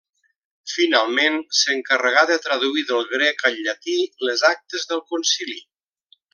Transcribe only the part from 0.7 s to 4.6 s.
Finalment, s'encarregà de traduir del grec al llatí les